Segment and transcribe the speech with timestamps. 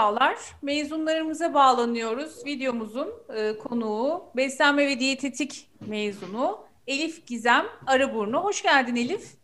[0.00, 2.46] Merhabalar, mezunlarımıza bağlanıyoruz.
[2.46, 8.36] Videomuzun e, konuğu beslenme ve diyetetik mezunu Elif Gizem Arıburnu.
[8.44, 9.34] Hoş geldin Elif.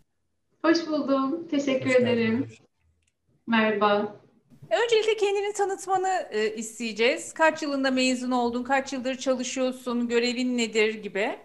[0.65, 2.49] Hoş buldum, teşekkür Hoş ederim.
[3.47, 4.17] Merhaba.
[4.71, 7.35] Öncelikle kendini tanıtmanı e, isteyeceğiz.
[7.35, 11.39] Kaç yılında mezun oldun, kaç yıldır çalışıyorsun, görevin nedir gibi.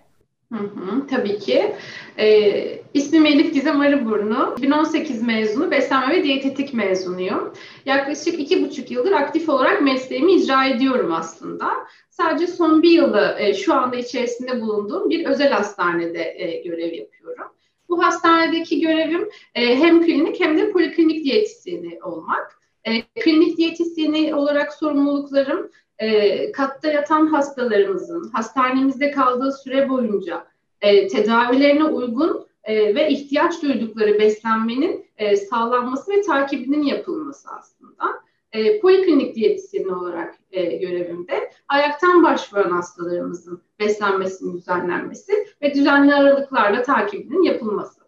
[1.09, 1.75] Tabii ki.
[2.19, 4.53] Ee, ismim Elif Gizem Arıburnu.
[4.57, 7.53] 2018 mezunu, beslenme ve diyetetik mezunuyum.
[7.85, 11.71] Yaklaşık iki buçuk yıldır aktif olarak mesleğimi icra ediyorum aslında.
[12.09, 17.47] Sadece son bir yılı e, şu anda içerisinde bulunduğum bir özel hastanede e, görev yapıyorum.
[17.89, 22.59] Bu hastanedeki görevim e, hem klinik hem de poliklinik diyetisyeni olmak.
[22.83, 30.50] E, klinik diyetisyeni olarak sorumluluklarım e, katta yatan hastalarımızın hastanemizde kaldığı süre boyunca
[30.81, 38.21] e, tedavilerine uygun e, ve ihtiyaç duydukları beslenmenin e, sağlanması ve takibinin yapılması aslında.
[38.51, 47.43] E, poliklinik diyetisyeni olarak e, görevimde ayaktan başvuran hastalarımızın beslenmesinin düzenlenmesi ve düzenli aralıklarla takibinin
[47.43, 48.01] yapılması.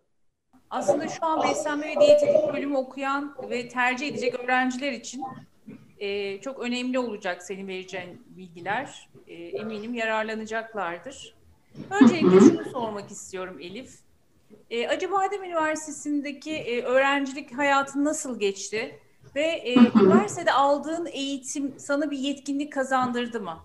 [0.69, 5.23] Aslında şu an beslenme ve diyetetik bölümü okuyan ve tercih edecek öğrenciler için
[6.00, 9.09] e, çok önemli olacak senin vereceğin bilgiler.
[9.28, 11.36] E, eminim yararlanacaklardır.
[12.02, 13.91] Öncelikle şunu sormak istiyorum Elif.
[14.69, 18.99] E, Acıbadem Üniversitesi'ndeki e, öğrencilik hayatın nasıl geçti?
[19.35, 23.57] Ve e, üniversitede aldığın eğitim sana bir yetkinlik kazandırdı mı?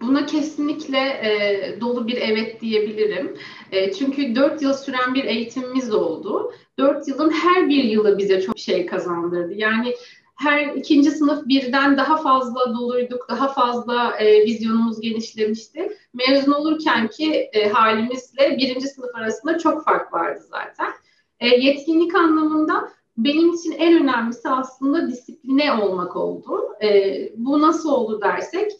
[0.00, 3.36] Buna kesinlikle e, dolu bir evet diyebilirim.
[3.72, 6.52] E, çünkü dört yıl süren bir eğitimimiz oldu.
[6.78, 9.54] Dört yılın her bir yılı bize çok şey kazandırdı.
[9.54, 9.94] Yani
[10.40, 15.96] her ikinci sınıf birden daha fazla doluyduk, daha fazla e, vizyonumuz genişlemişti.
[16.14, 20.92] Mezun olurken ki e, halimizle birinci sınıf arasında çok fark vardı zaten.
[21.40, 26.68] E, yetkinlik anlamında benim için en önemlisi aslında disipline olmak oldu.
[26.82, 28.72] E, bu nasıl oldu dersek,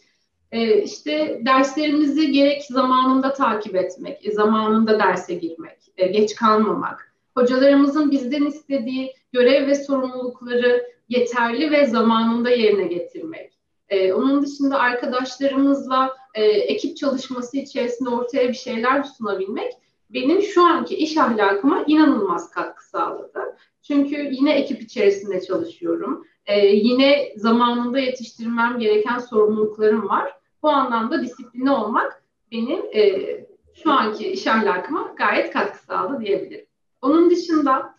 [0.52, 8.10] e, işte derslerimizi gerek zamanında takip etmek, e, zamanında derse girmek, e, geç kalmamak, hocalarımızın
[8.10, 13.52] bizden istediği görev ve sorumlulukları yeterli ve zamanında yerine getirmek.
[13.88, 19.72] Ee, onun dışında arkadaşlarımızla e, ekip çalışması içerisinde ortaya bir şeyler sunabilmek
[20.10, 23.56] benim şu anki iş ahlakıma inanılmaz katkı sağladı.
[23.82, 26.24] Çünkü yine ekip içerisinde çalışıyorum.
[26.46, 30.32] Ee, yine zamanında yetiştirmem gereken sorumluluklarım var.
[30.62, 32.22] Bu anlamda disiplinli olmak
[32.52, 33.26] benim e,
[33.74, 36.66] şu anki iş ahlakıma gayet katkı sağladı diyebilirim.
[37.02, 37.94] Onun dışında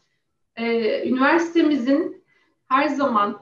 [0.55, 2.20] e, üniversitemizin
[2.71, 3.39] her zaman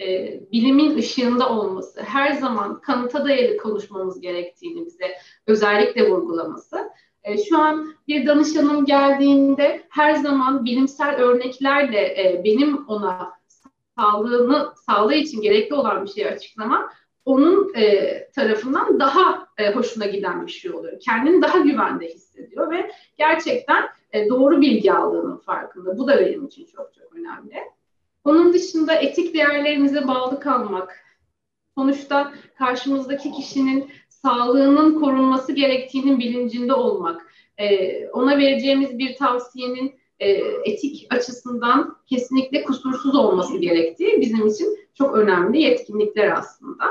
[0.00, 5.06] e, bilimin ışığında olması, her zaman kanıta dayalı konuşmamız gerektiğini bize
[5.46, 6.90] özellikle vurgulaması.
[7.24, 13.32] E, şu an bir danışanım geldiğinde her zaman bilimsel örneklerle e, benim ona
[13.96, 16.90] sağlığını sağlığı için gerekli olan bir şeyi açıklama
[17.24, 21.00] onun e, tarafından daha e, hoşuna giden bir şey oluyor.
[21.00, 25.98] Kendini daha güvende hissediyor ve gerçekten e, doğru bilgi aldığının farkında.
[25.98, 27.56] Bu da benim için çok çok önemli.
[28.24, 30.98] Onun dışında etik değerlerimize bağlı kalmak.
[31.78, 37.32] Sonuçta karşımızdaki kişinin sağlığının korunması gerektiğinin bilincinde olmak.
[37.58, 40.30] Ee, ona vereceğimiz bir tavsiyenin e,
[40.64, 46.84] etik açısından kesinlikle kusursuz olması gerektiği bizim için çok önemli yetkinlikler aslında.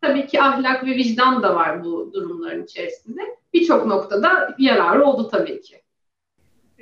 [0.00, 3.20] Tabii ki ahlak ve vicdan da var bu durumların içerisinde.
[3.54, 5.82] Birçok noktada yararı oldu tabii ki.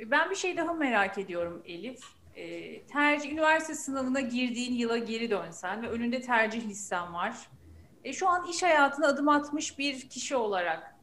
[0.05, 1.99] Ben bir şey daha merak ediyorum Elif
[2.37, 7.37] e, tercih üniversite sınavına girdiğin yıla geri dönsen ve önünde tercih listen var.
[8.03, 10.95] E, şu an iş hayatına adım atmış bir kişi olarak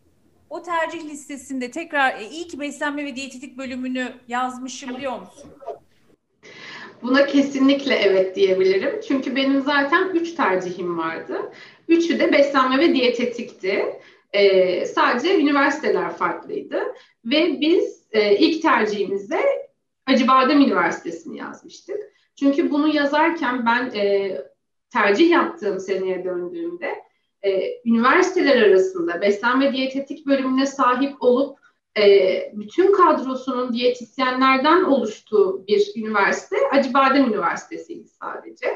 [0.50, 5.50] o tercih listesinde tekrar e, iyi ki beslenme ve diyetetik bölümünü yazmışım diyor musun?
[7.02, 9.00] Buna kesinlikle evet diyebilirim.
[9.08, 11.52] Çünkü benim zaten üç tercihim vardı.
[11.88, 13.84] Üçü de beslenme ve diyetetikti.
[14.32, 16.94] Ee, sadece üniversiteler farklıydı.
[17.24, 19.40] Ve biz e, ilk tercihimizde
[20.06, 21.96] Acıbadem Üniversitesi'ni yazmıştık.
[22.38, 24.36] Çünkü bunu yazarken ben e,
[24.90, 26.94] tercih yaptığım seneye döndüğümde
[27.42, 31.58] e, üniversiteler arasında beslenme diyetetik bölümüne sahip olup
[31.98, 38.66] e, bütün kadrosunun diyetisyenlerden oluştuğu bir üniversite Acıbadem Üniversitesi'ydi sadece.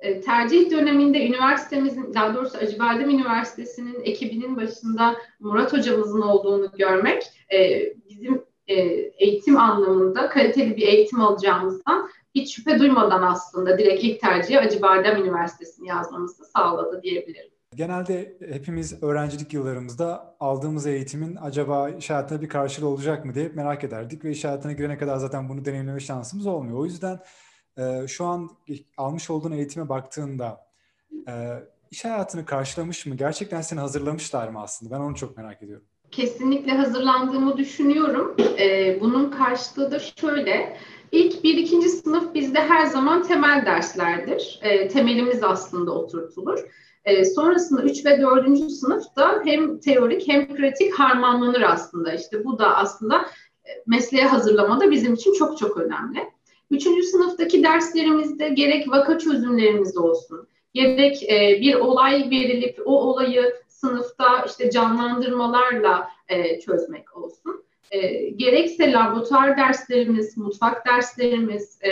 [0.00, 7.84] E, tercih döneminde üniversitemizin, daha doğrusu Acıbadem Üniversitesi'nin ekibinin başında Murat hocamızın olduğunu görmek e,
[8.08, 8.80] bizim e,
[9.18, 15.88] eğitim anlamında kaliteli bir eğitim alacağımızdan hiç şüphe duymadan aslında direkt ilk tercihi Acıbadem Üniversitesi'ni
[15.88, 17.50] yazmamızı sağladı diyebilirim.
[17.74, 23.84] Genelde hepimiz öğrencilik yıllarımızda aldığımız eğitimin acaba iş hayatına bir karşılığı olacak mı diye merak
[23.84, 26.78] ederdik ve iş hayatına girene kadar zaten bunu deneyimleme şansımız olmuyor.
[26.78, 27.18] O yüzden
[27.78, 28.50] e, şu an
[28.96, 30.66] almış olduğun eğitime baktığında
[31.28, 31.32] e,
[31.90, 33.14] iş hayatını karşılamış mı?
[33.14, 34.94] Gerçekten seni hazırlamışlar mı aslında?
[34.94, 35.86] Ben onu çok merak ediyorum.
[36.12, 38.36] Kesinlikle hazırlandığımı düşünüyorum.
[38.58, 40.76] E, bunun karşılığı da şöyle.
[41.12, 44.58] İlk bir ikinci sınıf bizde her zaman temel derslerdir.
[44.62, 46.58] E, temelimiz aslında oturtulur.
[47.04, 48.70] E, sonrasında 3 ve 4.
[48.70, 52.12] sınıfta hem teorik hem pratik harmanlanır aslında.
[52.12, 53.16] İşte bu da aslında
[53.64, 56.18] e, mesleğe hazırlamada bizim için çok çok önemli.
[56.70, 63.54] Üçüncü sınıftaki derslerimizde gerek vaka çözümlerimiz olsun, gerek e, bir olay verilip o olayı
[63.84, 67.64] sınıfta işte canlandırmalarla e, çözmek olsun.
[67.90, 71.90] E, gerekse laboratuvar derslerimiz, mutfak derslerimiz, e,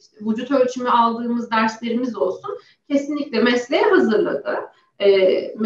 [0.00, 4.58] işte vücut ölçümü aldığımız derslerimiz olsun kesinlikle mesleğe hazırladı.
[4.98, 5.08] E,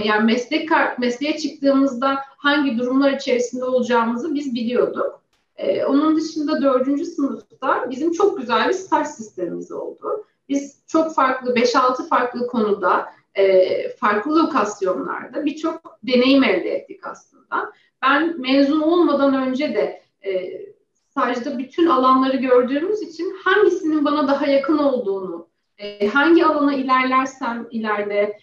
[0.04, 0.68] yani meslek
[0.98, 5.20] mesleğe çıktığımızda hangi durumlar içerisinde olacağımızı biz biliyorduk.
[5.56, 10.24] E, onun dışında dördüncü sınıfta bizim çok güzel bir staj sistemimiz oldu.
[10.48, 17.72] Biz çok farklı, 5-6 farklı konuda, e, farklı lokasyonlarda birçok deneyim elde ettik aslında.
[18.02, 20.52] Ben mezun olmadan önce de e,
[20.92, 25.48] stajda bütün alanları gördüğümüz için hangisinin bana daha yakın olduğunu,
[25.78, 28.38] e, hangi alana ilerlersem ileride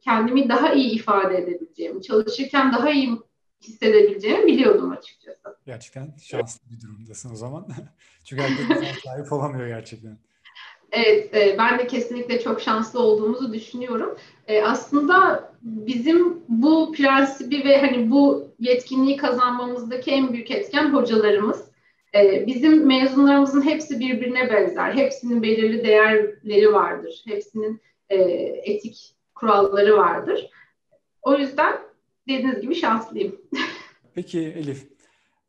[0.00, 3.18] kendimi daha iyi ifade edebileceğimi, çalışırken daha iyi
[3.62, 5.56] hissedebileceğimi biliyordum açıkçası.
[5.66, 7.68] Gerçekten şanslı bir durumdasın o zaman.
[8.24, 10.18] Çünkü herkes sahip olamıyor gerçekten.
[10.96, 14.16] Evet, e, ben de kesinlikle çok şanslı olduğumuzu düşünüyorum.
[14.46, 21.64] E, aslında bizim bu prensibi ve hani bu yetkinliği kazanmamızdaki en büyük etken hocalarımız.
[22.14, 24.94] E, bizim mezunlarımızın hepsi birbirine benzer.
[24.94, 27.22] Hepsinin belirli değerleri vardır.
[27.26, 28.16] Hepsinin e,
[28.64, 30.50] etik kuralları vardır.
[31.22, 31.80] O yüzden
[32.28, 33.40] dediğiniz gibi şanslıyım.
[34.14, 34.86] Peki Elif,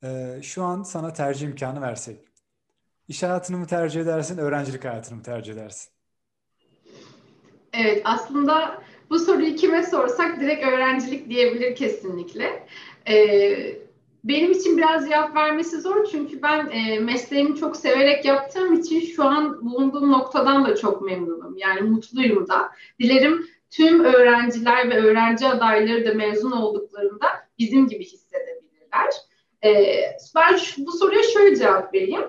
[0.03, 2.18] e, şu an sana tercih imkanı versek,
[3.07, 5.91] iş hayatını mı tercih edersin, öğrencilik hayatını mı tercih edersin?
[7.73, 12.67] Evet, aslında bu soruyu kime sorsak direkt öğrencilik diyebilir kesinlikle.
[13.09, 13.85] Ee,
[14.23, 19.23] benim için biraz cevap vermesi zor çünkü ben e, mesleğimi çok severek yaptığım için şu
[19.23, 21.57] an bulunduğum noktadan da çok memnunum.
[21.57, 22.71] Yani mutluyum da.
[22.99, 27.27] Dilerim tüm öğrenciler ve öğrenci adayları da mezun olduklarında
[27.59, 29.09] bizim gibi hissedebilirler.
[29.63, 32.21] Ee, ben şu, bu soruya şöyle cevap vereyim.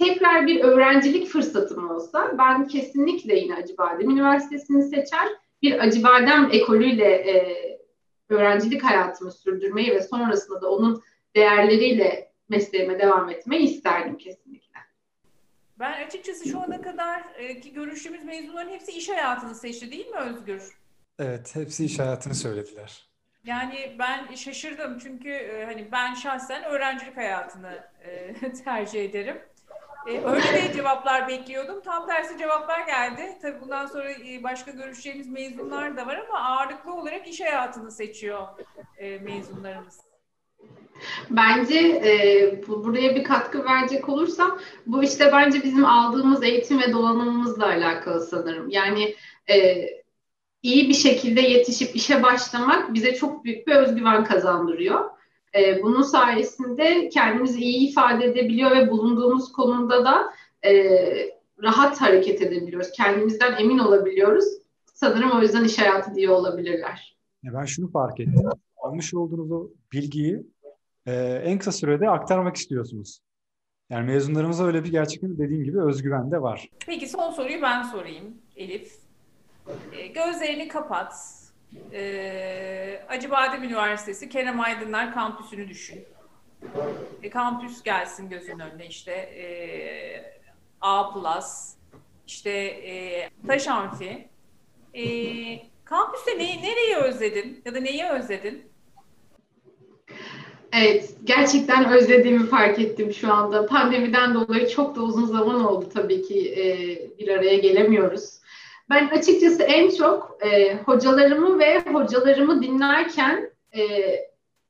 [0.00, 5.28] Tekrar bir öğrencilik fırsatım olsa ben kesinlikle yine Acıbadem Üniversitesi'ni seçer.
[5.62, 7.56] Bir Acıbadem ekolüyle e,
[8.28, 11.02] öğrencilik hayatımı sürdürmeyi ve sonrasında da onun
[11.36, 14.80] değerleriyle mesleğime devam etmeyi isterdim kesinlikle.
[15.78, 20.16] Ben açıkçası şu ana kadar e, ki görüştüğümüz mezunların hepsi iş hayatını seçti değil mi
[20.16, 20.62] Özgür?
[21.18, 23.06] Evet, hepsi iş hayatını söylediler.
[23.44, 29.36] Yani ben şaşırdım çünkü e, hani ben şahsen öğrencilik hayatını e, tercih ederim.
[30.06, 31.80] E, öyle de cevaplar bekliyordum.
[31.84, 33.38] Tam tersi cevaplar geldi.
[33.42, 38.48] Tabii bundan sonra e, başka görüşeceğimiz mezunlar da var ama ağırlıklı olarak iş hayatını seçiyor
[38.98, 40.00] e, mezunlarımız.
[41.30, 46.92] Bence e, bu, buraya bir katkı verecek olursam bu işte bence bizim aldığımız eğitim ve
[46.92, 48.70] donanımımızla alakalı sanırım.
[48.70, 49.14] Yani
[49.50, 49.86] e,
[50.62, 55.10] iyi bir şekilde yetişip işe başlamak bize çok büyük bir özgüven kazandırıyor.
[55.54, 60.34] E, bunun sayesinde kendimizi iyi ifade edebiliyor ve bulunduğumuz konumda da
[60.68, 60.72] e,
[61.62, 62.90] rahat hareket edebiliyoruz.
[62.92, 64.44] Kendimizden emin olabiliyoruz.
[64.94, 67.16] Sanırım o yüzden iş hayatı diye olabilirler.
[67.44, 68.48] Ben şunu fark ettim.
[68.76, 70.46] Almış olduğunuz o bilgiyi
[71.06, 71.12] e,
[71.44, 73.20] en kısa sürede aktarmak istiyorsunuz.
[73.90, 76.68] Yani mezunlarımıza öyle bir gerçekten dediğim gibi özgüven de var.
[76.86, 78.92] Peki son soruyu ben sorayım Elif.
[79.92, 81.14] E, gözlerini kapat.
[81.92, 86.04] E, Acıbadem Üniversitesi Kerem Aydınlar kampüsünü düşün.
[87.22, 89.44] E, kampüs gelsin gözün önüne işte e,
[90.80, 91.10] A+,
[92.26, 94.28] işte e, Taş Amfi.
[94.94, 95.04] E,
[95.84, 98.70] kampüste ne, nereyi özledin ya da neyi özledin?
[100.72, 103.66] Evet, gerçekten özlediğimi fark ettim şu anda.
[103.66, 108.39] Pandemiden dolayı çok da uzun zaman oldu tabii ki e, bir araya gelemiyoruz.
[108.90, 113.80] Ben açıkçası en çok e, hocalarımı ve hocalarımı dinlerken e,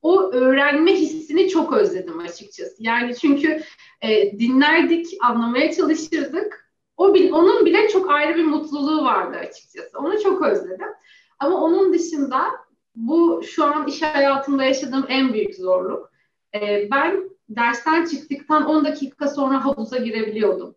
[0.03, 2.77] o öğrenme hissini çok özledim açıkçası.
[2.79, 3.61] Yani çünkü
[4.03, 6.71] e, dinlerdik, anlamaya çalışırdık.
[6.97, 9.99] O onun bile çok ayrı bir mutluluğu vardı açıkçası.
[9.99, 10.89] Onu çok özledim.
[11.39, 12.43] Ama onun dışında
[12.95, 16.11] bu şu an iş hayatımda yaşadığım en büyük zorluk.
[16.55, 20.75] E, ben dersten çıktıktan 10 dakika sonra havuza girebiliyordum.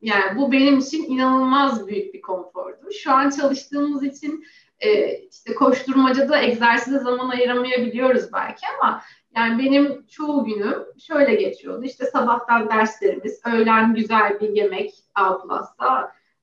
[0.00, 2.92] Yani bu benim için inanılmaz büyük bir konfordu.
[3.02, 4.44] Şu an çalıştığımız için
[4.80, 9.02] e, işte koşturmacada egzersize zaman ayıramayabiliyoruz belki ama
[9.36, 11.84] yani benim çoğu günüm şöyle geçiyordu.
[11.84, 15.38] İşte sabahtan derslerimiz, öğlen güzel bir yemek A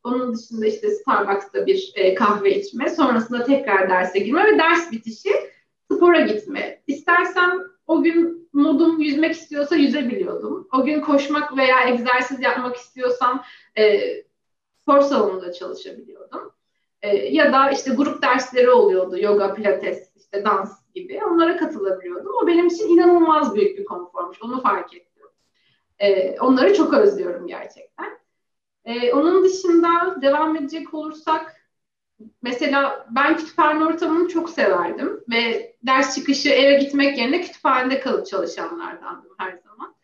[0.04, 5.30] onun dışında işte Starbucks'ta bir e, kahve içme, sonrasında tekrar derse girme ve ders bitişi
[5.92, 6.82] spora gitme.
[6.88, 10.68] İstersem o gün modum yüzmek istiyorsa yüzebiliyordum.
[10.74, 13.44] O gün koşmak veya egzersiz yapmak istiyorsam
[13.78, 14.02] e,
[14.82, 16.52] spor salonunda çalışabiliyordum.
[17.02, 19.18] E, ya da işte grup dersleri oluyordu.
[19.18, 21.20] Yoga, pilates, işte dans gibi.
[21.26, 22.32] Onlara katılabiliyordum.
[22.44, 24.42] O benim için inanılmaz büyük bir konformuş.
[24.42, 25.14] Onu fark ettim.
[26.00, 28.20] E, onları çok özlüyorum gerçekten.
[28.86, 31.63] E, onun dışında devam edecek olursak
[32.42, 39.32] mesela ben kütüphane ortamını çok severdim ve ders çıkışı eve gitmek yerine kütüphanede kalıp çalışanlardandım
[39.38, 39.96] her zaman.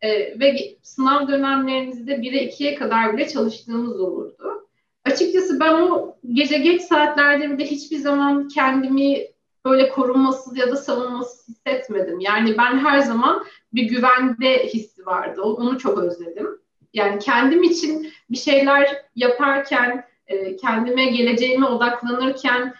[0.00, 4.68] E, ve sınav dönemlerimizde 1'e 2'ye kadar bile çalıştığımız olurdu.
[5.04, 9.26] Açıkçası ben o gece geç saatlerde bile hiçbir zaman kendimi
[9.64, 12.20] böyle korunmasız ya da savunmasız hissetmedim.
[12.20, 15.42] Yani ben her zaman bir güvende hissi vardı.
[15.42, 16.48] Onu çok özledim.
[16.94, 22.74] Yani kendim için bir şeyler yaparken, e, kendime, geleceğime odaklanırken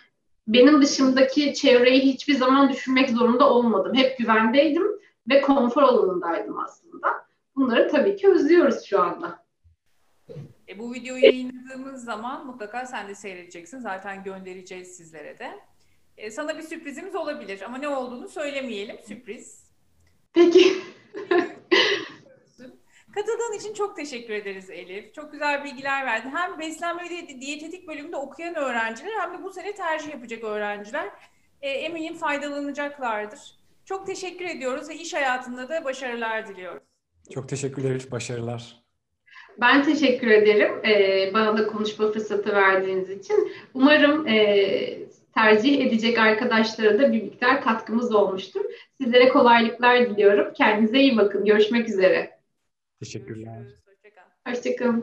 [0.48, 3.94] benim dışımdaki çevreyi hiçbir zaman düşünmek zorunda olmadım.
[3.94, 4.86] Hep güvendeydim
[5.28, 7.08] ve konfor alanındaydım aslında.
[7.56, 9.44] Bunları tabii ki özlüyoruz şu anda.
[10.68, 13.78] E, bu videoyu yayınladığımız zaman mutlaka sen de seyredeceksin.
[13.78, 15.60] Zaten göndereceğiz sizlere de.
[16.16, 18.96] E, sana bir sürprizimiz olabilir ama ne olduğunu söylemeyelim.
[19.08, 19.68] Sürpriz.
[20.32, 20.77] Peki.
[23.18, 25.14] Katıldığın için çok teşekkür ederiz Elif.
[25.14, 26.30] Çok güzel bilgiler verdin.
[26.30, 31.08] Hem beslenme ve diyetetik bölümünde okuyan öğrenciler hem de bu sene tercih yapacak öğrenciler
[31.62, 33.40] e, eminim faydalanacaklardır.
[33.84, 36.82] Çok teşekkür ediyoruz ve iş hayatında da başarılar diliyoruz.
[37.34, 38.10] Çok teşekkürler Elif.
[38.10, 38.82] Başarılar.
[39.60, 40.84] Ben teşekkür ederim.
[40.84, 43.52] Ee, bana da konuşma fırsatı verdiğiniz için.
[43.74, 44.98] Umarım e,
[45.34, 48.64] tercih edecek arkadaşlara da bir miktar katkımız olmuştur.
[49.00, 50.52] Sizlere kolaylıklar diliyorum.
[50.54, 51.44] Kendinize iyi bakın.
[51.44, 52.37] Görüşmek üzere.
[53.00, 53.62] Teşekkürler.
[53.86, 54.22] Hoşçakal.
[54.48, 54.96] Hoşçakalın.